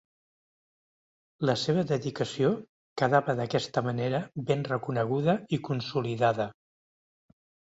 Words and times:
La 1.49 1.55
seva 1.63 1.83
dedicació 1.91 2.49
quedava 3.01 3.35
d'aquesta 3.41 3.85
manera 3.91 4.23
ben 4.49 4.67
reconeguda 4.71 5.37
i 5.59 5.61
consolidada. 5.69 6.49